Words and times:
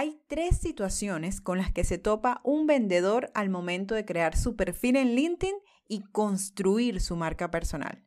Hay 0.00 0.22
tres 0.28 0.58
situaciones 0.58 1.40
con 1.40 1.58
las 1.58 1.72
que 1.72 1.82
se 1.82 1.98
topa 1.98 2.40
un 2.44 2.68
vendedor 2.68 3.32
al 3.34 3.50
momento 3.50 3.96
de 3.96 4.04
crear 4.04 4.36
su 4.36 4.54
perfil 4.54 4.94
en 4.94 5.16
LinkedIn 5.16 5.56
y 5.88 6.04
construir 6.12 7.00
su 7.00 7.16
marca 7.16 7.50
personal. 7.50 8.06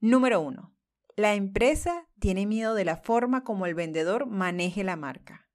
Número 0.00 0.40
uno, 0.40 0.76
la 1.14 1.34
empresa 1.36 2.08
tiene 2.18 2.44
miedo 2.46 2.74
de 2.74 2.84
la 2.84 2.96
forma 2.96 3.44
como 3.44 3.66
el 3.66 3.76
vendedor 3.76 4.26
maneje 4.26 4.82
la 4.82 4.96
marca. 4.96 5.48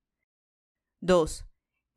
2. 1.01 1.45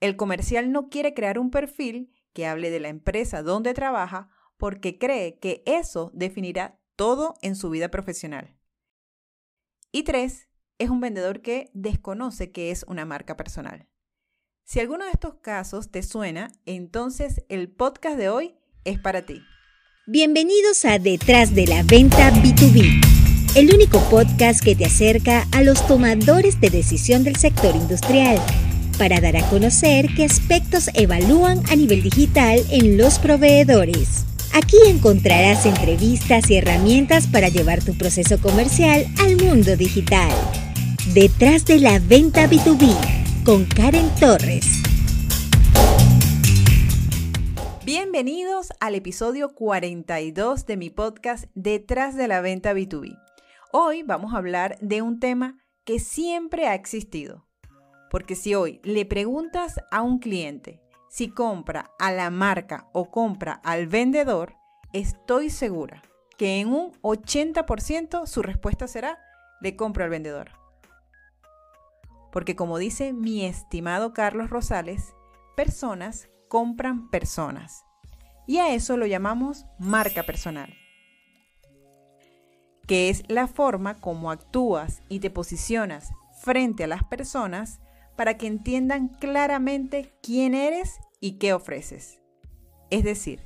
El 0.01 0.17
comercial 0.17 0.73
no 0.73 0.89
quiere 0.89 1.15
crear 1.15 1.39
un 1.39 1.53
perfil 1.53 2.13
que 2.33 2.49
hable 2.49 2.71
de 2.71 2.81
la 2.81 2.89
empresa 2.89 3.45
donde 3.45 3.73
trabaja 3.73 4.31
porque 4.57 4.99
cree 4.99 5.39
que 5.39 5.63
eso 5.65 6.11
definirá 6.13 6.81
todo 6.97 7.35
en 7.41 7.55
su 7.55 7.71
vida 7.71 7.89
profesional. 7.89 8.59
Y 9.93 10.03
3 10.03 10.49
es 10.79 10.91
un 10.91 11.01
vendedor 11.01 11.43
que 11.43 11.71
desconoce 11.75 12.51
que 12.51 12.71
es 12.71 12.85
una 12.89 13.05
marca 13.05 13.37
personal. 13.37 13.87
Si 14.65 14.81
alguno 14.81 15.05
de 15.05 15.11
estos 15.11 15.35
casos 15.37 15.91
te 15.91 16.03
suena, 16.03 16.51
entonces 16.67 17.45
el 17.49 17.69
podcast 17.69 18.17
de 18.17 18.29
hoy 18.29 18.55
es 18.85 18.99
para 18.99 19.27
ti. 19.27 19.43
Bienvenidos 20.07 20.85
a 20.85 20.99
Detrás 20.99 21.55
de 21.55 21.67
la 21.67 21.83
Venta 21.83 22.31
B2B, 22.33 23.57
el 23.57 23.75
único 23.75 24.01
podcast 24.11 24.65
que 24.65 24.75
te 24.75 24.87
acerca 24.87 25.47
a 25.53 25.63
los 25.63 25.87
tomadores 25.87 26.61
de 26.61 26.71
decisión 26.71 27.23
del 27.23 27.37
sector 27.37 27.77
industrial 27.77 28.39
para 28.99 29.21
dar 29.21 29.37
a 29.37 29.49
conocer 29.49 30.09
qué 30.15 30.25
aspectos 30.25 30.91
evalúan 30.95 31.63
a 31.71 31.77
nivel 31.77 32.03
digital 32.03 32.61
en 32.71 32.97
los 32.97 33.19
proveedores. 33.19 34.25
Aquí 34.55 34.77
encontrarás 34.87 35.65
entrevistas 35.67 36.51
y 36.51 36.57
herramientas 36.57 37.27
para 37.27 37.49
llevar 37.49 37.83
tu 37.83 37.97
proceso 37.97 38.39
comercial 38.41 39.07
al 39.21 39.37
mundo 39.37 39.77
digital. 39.77 40.31
Detrás 41.11 41.67
de 41.67 41.81
la 41.81 41.99
venta 41.99 42.49
B2B 42.49 43.45
con 43.45 43.65
Karen 43.65 44.09
Torres. 44.21 44.65
Bienvenidos 47.85 48.69
al 48.79 48.95
episodio 48.95 49.53
42 49.53 50.65
de 50.65 50.77
mi 50.77 50.91
podcast 50.91 51.47
Detrás 51.55 52.17
de 52.17 52.29
la 52.29 52.41
venta 52.41 52.73
B2B. 52.73 53.19
Hoy 53.73 54.05
vamos 54.05 54.33
a 54.33 54.39
hablar 54.39 54.79
de 54.81 55.03
un 55.03 55.19
tema 55.19 55.59
que 55.85 55.99
siempre 55.99 56.69
ha 56.69 56.75
existido. 56.77 57.49
Porque 58.09 58.37
si 58.37 58.55
hoy 58.55 58.81
le 58.85 59.05
preguntas 59.05 59.81
a 59.91 60.03
un 60.03 60.21
cliente 60.21 60.81
si 61.11 61.29
compra 61.29 61.91
a 61.99 62.13
la 62.13 62.31
marca 62.31 62.89
o 62.93 63.11
compra 63.11 63.61
al 63.65 63.89
vendedor, 63.89 64.55
estoy 64.93 65.51
segura 65.51 66.01
que 66.39 66.61
en 66.61 66.69
un 66.69 66.93
80% 67.03 68.25
su 68.25 68.41
respuesta 68.41 68.87
será 68.87 69.19
le 69.61 69.75
compro 69.75 70.05
al 70.05 70.11
vendedor. 70.11 70.62
Porque 72.33 72.57
como 72.57 72.79
dice 72.79 73.13
mi 73.13 73.45
estimado 73.45 74.13
Carlos 74.13 74.51
Rosales, 74.51 75.15
personas 75.55 76.29
compran 76.49 77.11
personas. 77.11 77.85
Y 78.47 78.59
a 78.59 78.75
eso 78.75 78.97
lo 78.97 79.07
llamamos 79.07 79.67
marca 79.79 80.25
personal, 80.25 80.75
que 82.89 83.09
es 83.09 83.23
la 83.29 83.47
forma 83.47 84.01
como 84.01 84.31
actúas 84.33 85.03
y 85.09 85.21
te 85.21 85.31
posicionas 85.31 86.11
frente 86.41 86.85
a 86.85 86.89
las 86.89 87.05
personas 87.05 87.81
para 88.17 88.37
que 88.37 88.49
entiendan 88.49 89.09
claramente 89.09 90.13
quién 90.23 90.55
eres 90.55 90.99
y 91.21 91.39
qué 91.39 91.53
ofreces. 91.55 92.21
Es 92.91 93.05
decir, 93.05 93.41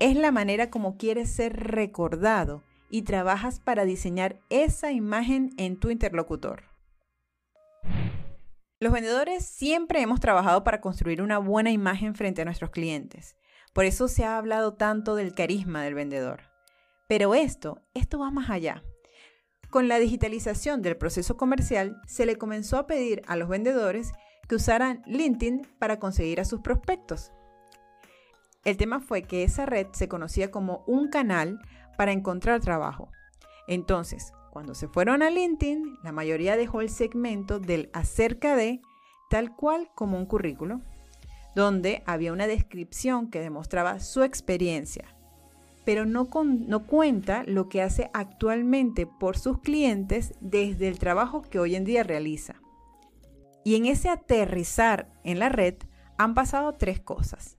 es 0.00 0.16
la 0.16 0.32
manera 0.32 0.68
como 0.70 0.96
quieres 0.96 1.30
ser 1.30 1.56
recordado 1.56 2.64
y 2.90 3.02
trabajas 3.02 3.60
para 3.60 3.84
diseñar 3.84 4.40
esa 4.50 4.92
imagen 4.92 5.50
en 5.56 5.78
tu 5.78 5.90
interlocutor. 5.90 6.73
Los 8.84 8.92
vendedores 8.92 9.46
siempre 9.46 10.02
hemos 10.02 10.20
trabajado 10.20 10.62
para 10.62 10.82
construir 10.82 11.22
una 11.22 11.38
buena 11.38 11.70
imagen 11.70 12.14
frente 12.14 12.42
a 12.42 12.44
nuestros 12.44 12.68
clientes. 12.68 13.34
Por 13.72 13.86
eso 13.86 14.08
se 14.08 14.26
ha 14.26 14.36
hablado 14.36 14.74
tanto 14.74 15.14
del 15.14 15.34
carisma 15.34 15.82
del 15.82 15.94
vendedor. 15.94 16.42
Pero 17.08 17.34
esto, 17.34 17.80
esto 17.94 18.18
va 18.18 18.30
más 18.30 18.50
allá. 18.50 18.84
Con 19.70 19.88
la 19.88 19.98
digitalización 19.98 20.82
del 20.82 20.98
proceso 20.98 21.38
comercial, 21.38 21.98
se 22.06 22.26
le 22.26 22.36
comenzó 22.36 22.76
a 22.76 22.86
pedir 22.86 23.22
a 23.26 23.36
los 23.36 23.48
vendedores 23.48 24.12
que 24.50 24.56
usaran 24.56 25.02
LinkedIn 25.06 25.66
para 25.78 25.98
conseguir 25.98 26.38
a 26.38 26.44
sus 26.44 26.60
prospectos. 26.60 27.32
El 28.64 28.76
tema 28.76 29.00
fue 29.00 29.22
que 29.22 29.44
esa 29.44 29.64
red 29.64 29.86
se 29.92 30.08
conocía 30.08 30.50
como 30.50 30.84
un 30.86 31.08
canal 31.08 31.58
para 31.96 32.12
encontrar 32.12 32.60
trabajo. 32.60 33.08
Entonces, 33.66 34.34
cuando 34.54 34.76
se 34.76 34.86
fueron 34.86 35.24
a 35.24 35.30
LinkedIn, 35.30 35.98
la 36.04 36.12
mayoría 36.12 36.56
dejó 36.56 36.80
el 36.80 36.88
segmento 36.88 37.58
del 37.58 37.90
acerca 37.92 38.54
de 38.54 38.80
tal 39.28 39.56
cual 39.56 39.90
como 39.96 40.16
un 40.16 40.26
currículo, 40.26 40.80
donde 41.56 42.04
había 42.06 42.32
una 42.32 42.46
descripción 42.46 43.30
que 43.30 43.40
demostraba 43.40 43.98
su 43.98 44.22
experiencia, 44.22 45.06
pero 45.84 46.06
no, 46.06 46.28
no 46.44 46.86
cuenta 46.86 47.42
lo 47.48 47.68
que 47.68 47.82
hace 47.82 48.10
actualmente 48.14 49.06
por 49.06 49.36
sus 49.36 49.58
clientes 49.58 50.34
desde 50.40 50.86
el 50.86 51.00
trabajo 51.00 51.42
que 51.42 51.58
hoy 51.58 51.74
en 51.74 51.84
día 51.84 52.04
realiza. 52.04 52.54
Y 53.64 53.74
en 53.74 53.86
ese 53.86 54.08
aterrizar 54.08 55.10
en 55.24 55.40
la 55.40 55.48
red 55.48 55.74
han 56.16 56.34
pasado 56.34 56.74
tres 56.74 57.00
cosas. 57.00 57.56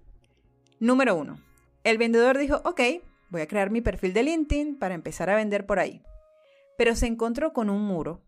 Número 0.79 1.13
uno, 1.13 1.39
el 1.83 1.97
vendedor 1.97 2.38
dijo, 2.38 2.62
ok, 2.63 2.79
voy 3.31 3.41
a 3.41 3.47
crear 3.47 3.69
mi 3.69 3.81
perfil 3.81 4.13
de 4.13 4.23
LinkedIn 4.23 4.79
para 4.79 4.95
empezar 4.95 5.29
a 5.29 5.35
vender 5.35 5.66
por 5.66 5.79
ahí 5.79 6.01
pero 6.78 6.96
se 6.96 7.08
encontró 7.08 7.53
con 7.53 7.69
un 7.69 7.81
muro. 7.81 8.24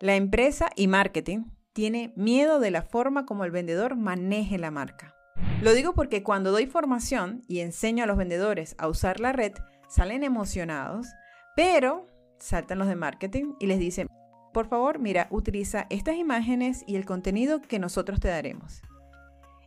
La 0.00 0.16
empresa 0.16 0.70
y 0.76 0.88
marketing 0.88 1.44
tiene 1.72 2.12
miedo 2.16 2.60
de 2.60 2.70
la 2.70 2.82
forma 2.82 3.26
como 3.26 3.44
el 3.44 3.50
vendedor 3.50 3.96
maneje 3.96 4.58
la 4.58 4.70
marca. 4.70 5.14
Lo 5.62 5.72
digo 5.72 5.94
porque 5.94 6.22
cuando 6.22 6.50
doy 6.50 6.66
formación 6.66 7.42
y 7.48 7.60
enseño 7.60 8.04
a 8.04 8.06
los 8.06 8.16
vendedores 8.16 8.74
a 8.78 8.88
usar 8.88 9.20
la 9.20 9.32
red, 9.32 9.52
salen 9.88 10.22
emocionados, 10.22 11.06
pero 11.54 12.06
saltan 12.38 12.78
los 12.78 12.88
de 12.88 12.96
marketing 12.96 13.54
y 13.58 13.66
les 13.66 13.78
dicen, 13.78 14.08
por 14.52 14.68
favor, 14.68 14.98
mira, 14.98 15.28
utiliza 15.30 15.86
estas 15.90 16.16
imágenes 16.16 16.82
y 16.86 16.96
el 16.96 17.04
contenido 17.04 17.60
que 17.60 17.78
nosotros 17.78 18.20
te 18.20 18.28
daremos. 18.28 18.80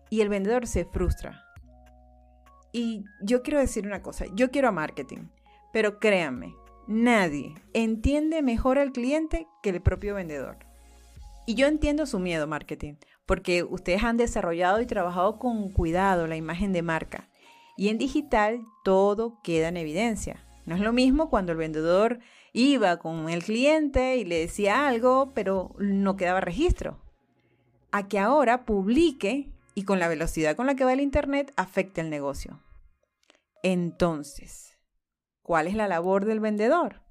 Y 0.09 0.22
el 0.22 0.30
vendedor 0.30 0.66
se 0.66 0.86
frustra. 0.86 1.46
Y 2.72 3.06
yo 3.22 3.41
quiero 3.44 3.59
decir 3.59 3.86
una 3.86 4.01
cosa, 4.01 4.25
yo 4.34 4.51
quiero 4.51 4.68
a 4.68 4.72
marketing, 4.72 5.28
pero 5.72 6.00
créanme, 6.00 6.56
Nadie 6.91 7.53
entiende 7.75 8.41
mejor 8.41 8.79
al 8.79 8.91
cliente 8.91 9.45
que 9.61 9.69
el 9.69 9.79
propio 9.79 10.16
vendedor. 10.16 10.57
Y 11.45 11.53
yo 11.53 11.67
entiendo 11.67 12.07
su 12.07 12.17
miedo 12.17 12.47
marketing, 12.47 12.95
porque 13.27 13.61
ustedes 13.61 14.03
han 14.03 14.17
desarrollado 14.17 14.81
y 14.81 14.88
trabajado 14.88 15.38
con 15.38 15.69
cuidado 15.69 16.25
la 16.25 16.35
imagen 16.35 16.73
de 16.73 16.81
marca. 16.81 17.29
Y 17.77 17.89
en 17.89 18.00
digital 18.00 18.61
todo 18.83 19.39
queda 19.44 19.67
en 19.67 19.77
evidencia. 19.77 20.44
No 20.66 20.73
es 20.73 20.81
lo 20.81 20.91
mismo 20.91 21.29
cuando 21.29 21.51
el 21.51 21.59
vendedor 21.59 22.22
iba 22.53 22.97
con 22.97 23.29
el 23.29 23.44
cliente 23.44 24.17
y 24.17 24.25
le 24.25 24.39
decía 24.39 24.88
algo, 24.88 25.31
pero 25.35 25.75
no 25.77 26.16
quedaba 26.16 26.41
registro. 26.41 26.97
A 27.91 28.07
que 28.07 28.17
ahora 28.17 28.66
publique 28.66 29.51
y 29.75 29.83
con 29.83 30.00
la 30.00 30.07
velocidad 30.07 30.56
con 30.56 30.66
la 30.66 30.73
que 30.73 30.85
va 30.85 30.94
el 30.94 31.01
Internet 31.01 31.53
afecte 31.56 32.01
el 32.01 32.09
negocio. 32.09 32.59
Entonces, 33.61 34.78
¿Cuál 35.50 35.66
es 35.66 35.74
la 35.74 35.88
labor 35.88 36.26
del 36.26 36.40
vendedor? 36.40 37.02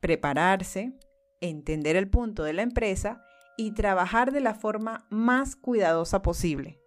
Prepararse, 0.00 0.98
entender 1.40 1.94
el 1.94 2.10
punto 2.10 2.42
de 2.42 2.52
la 2.52 2.62
empresa 2.62 3.24
y 3.56 3.70
trabajar 3.70 4.32
de 4.32 4.40
la 4.40 4.54
forma 4.54 5.06
más 5.10 5.54
cuidadosa 5.54 6.22
posible. 6.22 6.80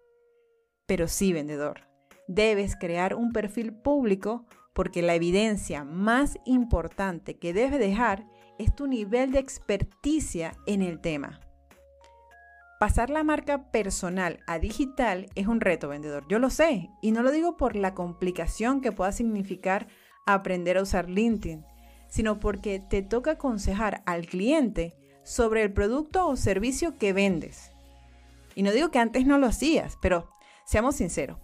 Pero 0.84 1.08
sí, 1.08 1.32
vendedor, 1.32 1.88
debes 2.28 2.76
crear 2.76 3.14
un 3.14 3.32
perfil 3.32 3.72
público 3.72 4.44
porque 4.74 5.00
la 5.00 5.14
evidencia 5.14 5.82
más 5.82 6.36
importante 6.44 7.38
que 7.38 7.54
debes 7.54 7.78
dejar 7.78 8.26
es 8.58 8.74
tu 8.76 8.86
nivel 8.86 9.32
de 9.32 9.38
experticia 9.38 10.58
en 10.66 10.82
el 10.82 11.00
tema. 11.00 11.40
Pasar 12.78 13.08
la 13.08 13.24
marca 13.24 13.70
personal 13.70 14.40
a 14.46 14.58
digital 14.58 15.30
es 15.36 15.46
un 15.46 15.62
reto, 15.62 15.88
vendedor. 15.88 16.26
Yo 16.28 16.38
lo 16.38 16.50
sé, 16.50 16.90
y 17.00 17.12
no 17.12 17.22
lo 17.22 17.30
digo 17.30 17.56
por 17.56 17.76
la 17.76 17.94
complicación 17.94 18.82
que 18.82 18.92
pueda 18.92 19.12
significar 19.12 19.86
aprender 20.26 20.76
a 20.76 20.82
usar 20.82 21.08
LinkedIn, 21.08 21.64
sino 22.08 22.38
porque 22.38 22.80
te 22.80 23.02
toca 23.02 23.32
aconsejar 23.32 24.02
al 24.06 24.26
cliente 24.26 24.94
sobre 25.24 25.62
el 25.62 25.72
producto 25.72 26.26
o 26.26 26.36
servicio 26.36 26.98
que 26.98 27.12
vendes. 27.12 27.72
Y 28.54 28.62
no 28.62 28.72
digo 28.72 28.90
que 28.90 28.98
antes 28.98 29.26
no 29.26 29.38
lo 29.38 29.46
hacías, 29.46 29.96
pero 30.02 30.30
seamos 30.64 30.96
sinceros. 30.96 31.38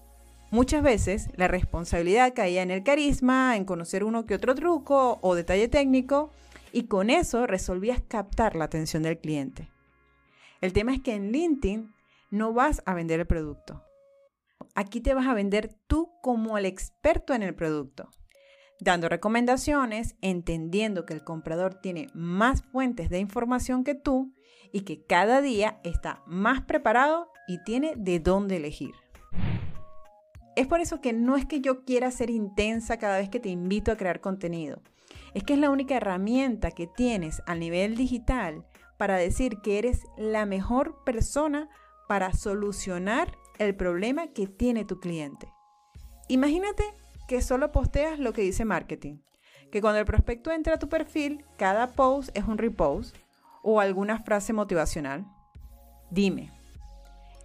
Muchas 0.50 0.82
veces 0.82 1.28
la 1.36 1.48
responsabilidad 1.48 2.34
caía 2.34 2.62
en 2.62 2.70
el 2.70 2.82
carisma, 2.82 3.56
en 3.56 3.64
conocer 3.64 4.04
uno 4.04 4.26
que 4.26 4.34
otro 4.34 4.54
truco 4.54 5.18
o 5.22 5.34
detalle 5.34 5.68
técnico, 5.68 6.30
y 6.72 6.84
con 6.84 7.10
eso 7.10 7.46
resolvías 7.46 8.02
captar 8.06 8.56
la 8.56 8.64
atención 8.64 9.02
del 9.02 9.18
cliente. 9.18 9.70
El 10.60 10.72
tema 10.72 10.94
es 10.94 11.00
que 11.02 11.14
en 11.14 11.32
LinkedIn 11.32 11.92
no 12.30 12.52
vas 12.52 12.82
a 12.86 12.94
vender 12.94 13.20
el 13.20 13.26
producto. 13.26 13.82
Aquí 14.74 15.00
te 15.00 15.12
vas 15.12 15.26
a 15.26 15.34
vender 15.34 15.74
tú 15.86 16.10
como 16.22 16.56
el 16.56 16.64
experto 16.64 17.34
en 17.34 17.42
el 17.42 17.54
producto 17.54 18.10
dando 18.82 19.08
recomendaciones, 19.08 20.16
entendiendo 20.20 21.06
que 21.06 21.14
el 21.14 21.24
comprador 21.24 21.74
tiene 21.74 22.08
más 22.14 22.62
fuentes 22.62 23.10
de 23.10 23.20
información 23.20 23.84
que 23.84 23.94
tú 23.94 24.34
y 24.72 24.80
que 24.80 25.04
cada 25.04 25.40
día 25.40 25.78
está 25.84 26.22
más 26.26 26.62
preparado 26.62 27.30
y 27.46 27.62
tiene 27.62 27.94
de 27.96 28.18
dónde 28.18 28.56
elegir. 28.56 28.94
Es 30.56 30.66
por 30.66 30.80
eso 30.80 31.00
que 31.00 31.12
no 31.12 31.36
es 31.36 31.46
que 31.46 31.60
yo 31.60 31.84
quiera 31.84 32.10
ser 32.10 32.28
intensa 32.28 32.98
cada 32.98 33.18
vez 33.18 33.28
que 33.30 33.40
te 33.40 33.48
invito 33.48 33.92
a 33.92 33.96
crear 33.96 34.20
contenido. 34.20 34.82
Es 35.32 35.44
que 35.44 35.54
es 35.54 35.58
la 35.58 35.70
única 35.70 35.96
herramienta 35.96 36.72
que 36.72 36.86
tienes 36.86 37.40
a 37.46 37.54
nivel 37.54 37.96
digital 37.96 38.66
para 38.98 39.16
decir 39.16 39.58
que 39.62 39.78
eres 39.78 40.02
la 40.18 40.44
mejor 40.44 41.02
persona 41.04 41.68
para 42.08 42.32
solucionar 42.34 43.38
el 43.58 43.74
problema 43.74 44.26
que 44.28 44.46
tiene 44.46 44.84
tu 44.84 45.00
cliente. 45.00 45.48
Imagínate 46.28 46.84
que 47.28 47.42
solo 47.42 47.72
posteas 47.72 48.18
lo 48.18 48.32
que 48.32 48.42
dice 48.42 48.64
marketing, 48.64 49.18
que 49.70 49.80
cuando 49.80 49.98
el 49.98 50.04
prospecto 50.04 50.50
entra 50.50 50.74
a 50.74 50.78
tu 50.78 50.88
perfil, 50.88 51.44
cada 51.56 51.92
post 51.92 52.30
es 52.36 52.44
un 52.44 52.58
repost 52.58 53.16
o 53.62 53.80
alguna 53.80 54.18
frase 54.20 54.52
motivacional. 54.52 55.26
Dime, 56.10 56.50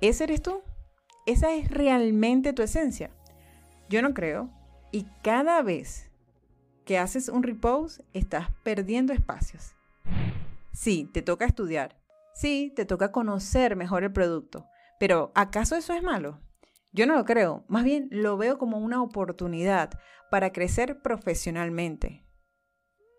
¿ese 0.02 0.26
eres 0.26 0.42
tú? 0.42 0.62
¿Esa 1.26 1.54
es 1.54 1.70
realmente 1.70 2.54
tu 2.54 2.64
esencia? 2.64 3.12
Yo 3.90 4.02
no 4.02 4.14
creo. 4.14 4.50
Y 4.92 5.06
cada 5.22 5.62
vez 5.62 6.10
que 6.86 6.98
haces 6.98 7.30
un 7.30 7.44
repost, 7.44 8.00
estás 8.14 8.48
perdiendo 8.64 9.14
espacios. 9.14 9.76
Sí, 10.72 11.10
te 11.14 11.22
toca 11.22 11.46
estudiar. 11.46 11.98
Sí, 12.34 12.72
te 12.76 12.86
toca 12.86 13.12
conocer 13.12 13.76
mejor 13.76 14.04
el 14.04 14.14
producto. 14.14 14.66
Pero 15.00 15.32
¿acaso 15.36 15.76
eso 15.76 15.94
es 15.94 16.04
malo? 16.04 16.40
Yo 16.92 17.06
no 17.06 17.16
lo 17.16 17.26
creo. 17.26 17.64
Más 17.68 17.84
bien 17.84 18.08
lo 18.12 18.38
veo 18.38 18.58
como 18.58 18.78
una 18.78 19.02
oportunidad 19.02 19.92
para 20.32 20.52
crecer 20.52 21.02
profesionalmente. 21.02 22.26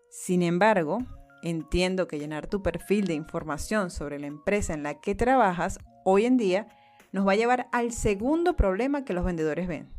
Sin 0.09 0.41
embargo, 0.41 0.99
entiendo 1.43 2.07
que 2.07 2.19
llenar 2.19 2.47
tu 2.47 2.61
perfil 2.61 3.05
de 3.07 3.13
información 3.13 3.89
sobre 3.89 4.19
la 4.19 4.27
empresa 4.27 4.73
en 4.73 4.83
la 4.83 4.99
que 4.99 5.15
trabajas 5.15 5.79
hoy 6.03 6.25
en 6.25 6.37
día 6.37 6.67
nos 7.11 7.27
va 7.27 7.33
a 7.33 7.37
llevar 7.37 7.67
al 7.71 7.91
segundo 7.91 8.55
problema 8.55 9.05
que 9.05 9.13
los 9.13 9.25
vendedores 9.25 9.67
ven. 9.67 9.89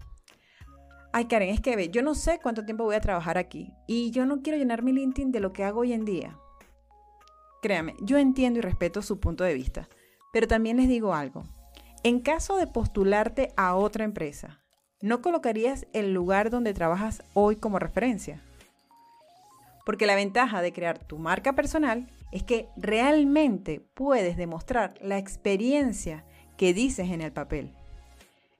Ay, 1.12 1.26
Karen, 1.26 1.48
es 1.48 1.60
que 1.60 1.74
ve, 1.74 1.88
yo 1.88 2.02
no 2.02 2.14
sé 2.14 2.38
cuánto 2.40 2.64
tiempo 2.64 2.84
voy 2.84 2.94
a 2.94 3.00
trabajar 3.00 3.36
aquí 3.36 3.72
y 3.88 4.12
yo 4.12 4.26
no 4.26 4.42
quiero 4.42 4.58
llenar 4.58 4.82
mi 4.82 4.92
LinkedIn 4.92 5.32
de 5.32 5.40
lo 5.40 5.52
que 5.52 5.64
hago 5.64 5.80
hoy 5.80 5.92
en 5.92 6.04
día. 6.04 6.38
Créame, 7.62 7.94
yo 8.00 8.16
entiendo 8.16 8.58
y 8.58 8.62
respeto 8.62 9.02
su 9.02 9.18
punto 9.18 9.42
de 9.42 9.54
vista, 9.54 9.88
pero 10.32 10.46
también 10.46 10.76
les 10.76 10.88
digo 10.88 11.12
algo. 11.12 11.42
En 12.02 12.20
caso 12.20 12.56
de 12.56 12.66
postularte 12.66 13.52
a 13.58 13.74
otra 13.74 14.04
empresa, 14.04 14.62
¿no 15.02 15.20
colocarías 15.20 15.86
el 15.92 16.14
lugar 16.14 16.48
donde 16.48 16.72
trabajas 16.72 17.22
hoy 17.34 17.56
como 17.56 17.78
referencia? 17.78 18.42
Porque 19.84 20.06
la 20.06 20.14
ventaja 20.14 20.62
de 20.62 20.72
crear 20.72 20.98
tu 20.98 21.18
marca 21.18 21.54
personal 21.54 22.08
es 22.32 22.42
que 22.42 22.68
realmente 22.78 23.80
puedes 23.92 24.38
demostrar 24.38 24.94
la 25.02 25.18
experiencia 25.18 26.24
que 26.56 26.72
dices 26.72 27.10
en 27.10 27.20
el 27.20 27.32
papel. 27.32 27.76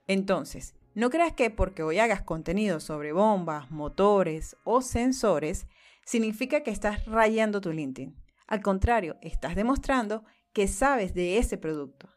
Entonces, 0.05 0.75
no 0.93 1.09
creas 1.09 1.33
que 1.33 1.49
porque 1.49 1.81
hoy 1.81 1.97
hagas 1.97 2.21
contenido 2.21 2.79
sobre 2.79 3.11
bombas, 3.11 3.71
motores 3.71 4.55
o 4.65 4.83
sensores, 4.83 5.65
significa 6.05 6.61
que 6.61 6.69
estás 6.69 7.07
rayando 7.07 7.59
tu 7.59 7.71
LinkedIn. 7.71 8.15
Al 8.45 8.61
contrario, 8.61 9.17
estás 9.23 9.55
demostrando 9.55 10.23
que 10.53 10.67
sabes 10.67 11.15
de 11.15 11.39
ese 11.39 11.57
producto. 11.57 12.07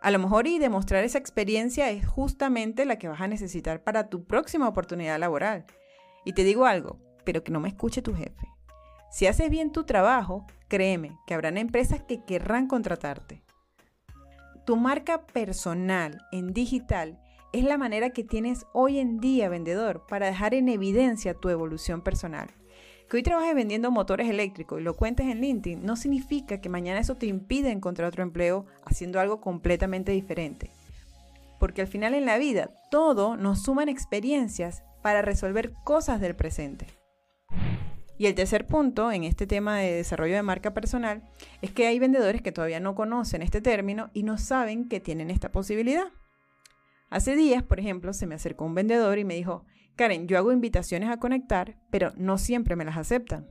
A 0.00 0.10
lo 0.10 0.18
mejor 0.18 0.46
y 0.46 0.58
demostrar 0.58 1.04
esa 1.04 1.18
experiencia 1.18 1.90
es 1.90 2.06
justamente 2.06 2.86
la 2.86 2.96
que 2.96 3.08
vas 3.08 3.20
a 3.20 3.28
necesitar 3.28 3.82
para 3.82 4.08
tu 4.08 4.24
próxima 4.24 4.66
oportunidad 4.66 5.18
laboral. 5.18 5.66
Y 6.24 6.32
te 6.32 6.42
digo 6.42 6.64
algo, 6.64 6.98
pero 7.24 7.44
que 7.44 7.52
no 7.52 7.60
me 7.60 7.68
escuche 7.68 8.00
tu 8.00 8.14
jefe. 8.14 8.48
Si 9.10 9.26
haces 9.26 9.50
bien 9.50 9.72
tu 9.72 9.84
trabajo, 9.84 10.46
créeme 10.68 11.18
que 11.26 11.34
habrán 11.34 11.58
empresas 11.58 12.02
que 12.02 12.24
querrán 12.24 12.66
contratarte. 12.66 13.42
Tu 14.64 14.76
marca 14.76 15.26
personal 15.26 16.22
en 16.32 16.54
digital 16.54 17.20
es 17.52 17.64
la 17.64 17.76
manera 17.76 18.10
que 18.10 18.24
tienes 18.24 18.64
hoy 18.72 19.00
en 19.00 19.18
día, 19.18 19.48
vendedor, 19.48 20.06
para 20.06 20.26
dejar 20.26 20.54
en 20.54 20.68
evidencia 20.68 21.34
tu 21.34 21.48
evolución 21.48 22.00
personal. 22.02 22.48
Que 23.10 23.16
hoy 23.16 23.22
trabajes 23.24 23.56
vendiendo 23.56 23.90
motores 23.90 24.30
eléctricos 24.30 24.80
y 24.80 24.84
lo 24.84 24.94
cuentes 24.94 25.26
en 25.26 25.40
LinkedIn 25.40 25.84
no 25.84 25.96
significa 25.96 26.60
que 26.60 26.68
mañana 26.68 27.00
eso 27.00 27.16
te 27.16 27.26
impida 27.26 27.72
encontrar 27.72 28.06
otro 28.06 28.22
empleo 28.22 28.66
haciendo 28.84 29.18
algo 29.18 29.40
completamente 29.40 30.12
diferente. 30.12 30.70
Porque 31.58 31.80
al 31.80 31.88
final 31.88 32.14
en 32.14 32.24
la 32.24 32.38
vida 32.38 32.70
todo 32.88 33.36
nos 33.36 33.64
suma 33.64 33.82
en 33.82 33.88
experiencias 33.88 34.84
para 35.02 35.22
resolver 35.22 35.72
cosas 35.82 36.20
del 36.20 36.36
presente. 36.36 36.86
Y 38.16 38.26
el 38.26 38.36
tercer 38.36 38.64
punto 38.68 39.10
en 39.10 39.24
este 39.24 39.44
tema 39.44 39.78
de 39.78 39.92
desarrollo 39.92 40.36
de 40.36 40.42
marca 40.42 40.72
personal 40.72 41.28
es 41.62 41.72
que 41.72 41.88
hay 41.88 41.98
vendedores 41.98 42.42
que 42.42 42.52
todavía 42.52 42.78
no 42.78 42.94
conocen 42.94 43.42
este 43.42 43.60
término 43.60 44.10
y 44.12 44.22
no 44.22 44.38
saben 44.38 44.88
que 44.88 45.00
tienen 45.00 45.30
esta 45.30 45.50
posibilidad. 45.50 46.06
Hace 47.08 47.34
días, 47.34 47.64
por 47.64 47.80
ejemplo, 47.80 48.12
se 48.12 48.28
me 48.28 48.36
acercó 48.36 48.66
un 48.66 48.76
vendedor 48.76 49.18
y 49.18 49.24
me 49.24 49.34
dijo, 49.34 49.64
Karen, 49.96 50.26
yo 50.28 50.38
hago 50.38 50.52
invitaciones 50.52 51.10
a 51.10 51.18
conectar, 51.18 51.76
pero 51.90 52.12
no 52.16 52.38
siempre 52.38 52.76
me 52.76 52.84
las 52.84 52.96
aceptan. 52.96 53.48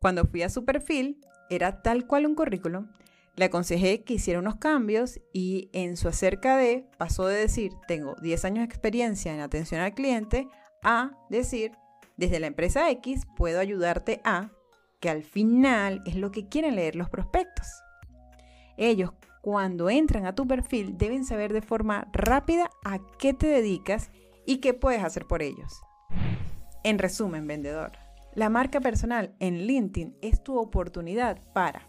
Cuando 0.00 0.24
fui 0.24 0.42
a 0.42 0.48
su 0.48 0.64
perfil, 0.64 1.20
era 1.50 1.82
tal 1.82 2.06
cual 2.06 2.26
un 2.26 2.34
currículum, 2.34 2.88
le 3.36 3.44
aconsejé 3.44 4.02
que 4.02 4.14
hiciera 4.14 4.40
unos 4.40 4.56
cambios 4.56 5.20
y 5.32 5.70
en 5.72 5.96
su 5.96 6.08
acerca 6.08 6.56
de 6.56 6.86
pasó 6.96 7.26
de 7.26 7.36
decir 7.36 7.72
tengo 7.86 8.14
10 8.22 8.44
años 8.46 8.58
de 8.60 8.64
experiencia 8.64 9.32
en 9.32 9.40
atención 9.40 9.82
al 9.82 9.94
cliente 9.94 10.48
a 10.82 11.10
decir 11.28 11.72
desde 12.16 12.40
la 12.40 12.46
empresa 12.46 12.90
X 12.90 13.26
puedo 13.36 13.60
ayudarte 13.60 14.22
a, 14.24 14.50
que 15.00 15.10
al 15.10 15.22
final 15.22 16.02
es 16.06 16.16
lo 16.16 16.30
que 16.32 16.48
quieren 16.48 16.76
leer 16.76 16.96
los 16.96 17.10
prospectos. 17.10 17.66
Ellos 18.78 19.12
cuando 19.42 19.90
entran 19.90 20.26
a 20.26 20.34
tu 20.34 20.46
perfil 20.46 20.96
deben 20.96 21.24
saber 21.24 21.52
de 21.52 21.60
forma 21.60 22.08
rápida 22.12 22.70
a 22.84 22.98
qué 23.18 23.34
te 23.34 23.46
dedicas 23.46 24.10
y 24.46 24.58
qué 24.58 24.72
puedes 24.72 25.02
hacer 25.04 25.26
por 25.26 25.42
ellos. 25.42 25.82
En 26.84 26.98
resumen, 26.98 27.46
vendedor, 27.46 27.92
la 28.34 28.48
marca 28.48 28.80
personal 28.80 29.34
en 29.40 29.66
LinkedIn 29.66 30.16
es 30.22 30.42
tu 30.42 30.58
oportunidad 30.58 31.40
para 31.52 31.82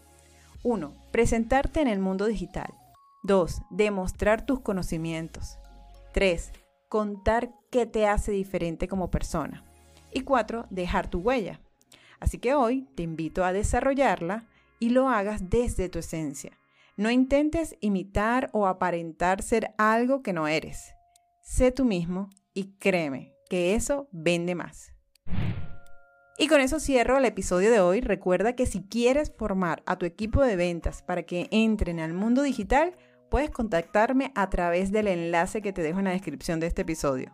1. 0.64 0.92
Presentarte 1.12 1.80
en 1.80 1.88
el 1.88 2.00
mundo 2.00 2.26
digital. 2.26 2.74
2. 3.22 3.62
Demostrar 3.70 4.44
tus 4.44 4.60
conocimientos. 4.60 5.58
3. 6.12 6.52
Contar 6.88 7.50
qué 7.70 7.86
te 7.86 8.06
hace 8.06 8.32
diferente 8.32 8.88
como 8.88 9.10
persona. 9.10 9.64
Y 10.12 10.22
cuatro, 10.22 10.66
dejar 10.70 11.08
tu 11.08 11.20
huella. 11.20 11.60
Así 12.18 12.38
que 12.38 12.54
hoy 12.54 12.88
te 12.94 13.02
invito 13.02 13.44
a 13.44 13.52
desarrollarla 13.52 14.46
y 14.80 14.90
lo 14.90 15.08
hagas 15.08 15.50
desde 15.50 15.88
tu 15.88 15.98
esencia. 15.98 16.58
No 16.96 17.10
intentes 17.10 17.76
imitar 17.80 18.50
o 18.52 18.66
aparentar 18.66 19.42
ser 19.42 19.74
algo 19.78 20.22
que 20.22 20.32
no 20.32 20.48
eres. 20.48 20.94
Sé 21.42 21.70
tú 21.70 21.84
mismo 21.84 22.30
y 22.54 22.74
créeme 22.78 23.34
que 23.48 23.74
eso 23.74 24.08
vende 24.12 24.54
más. 24.54 24.92
Y 26.40 26.46
con 26.46 26.60
eso 26.60 26.78
cierro 26.78 27.18
el 27.18 27.24
episodio 27.24 27.70
de 27.72 27.80
hoy. 27.80 28.00
Recuerda 28.00 28.54
que 28.54 28.66
si 28.66 28.82
quieres 28.82 29.32
formar 29.36 29.82
a 29.86 29.96
tu 29.96 30.06
equipo 30.06 30.42
de 30.42 30.54
ventas 30.54 31.02
para 31.02 31.24
que 31.24 31.48
entren 31.50 31.98
al 31.98 32.14
mundo 32.14 32.42
digital, 32.42 32.96
puedes 33.28 33.50
contactarme 33.50 34.30
a 34.36 34.48
través 34.48 34.92
del 34.92 35.08
enlace 35.08 35.62
que 35.62 35.72
te 35.72 35.82
dejo 35.82 35.98
en 35.98 36.04
la 36.04 36.12
descripción 36.12 36.60
de 36.60 36.68
este 36.68 36.82
episodio. 36.82 37.32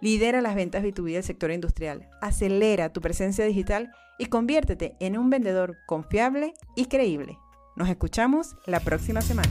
Lidera 0.00 0.40
las 0.40 0.54
ventas 0.54 0.84
B2B 0.84 1.14
del 1.14 1.24
sector 1.24 1.50
industrial, 1.50 2.08
acelera 2.20 2.92
tu 2.92 3.00
presencia 3.00 3.44
digital 3.44 3.90
y 4.18 4.26
conviértete 4.26 4.96
en 5.00 5.18
un 5.18 5.30
vendedor 5.30 5.76
confiable 5.86 6.54
y 6.76 6.86
creíble. 6.86 7.38
Nos 7.74 7.88
escuchamos 7.88 8.56
la 8.66 8.78
próxima 8.78 9.20
semana. 9.20 9.50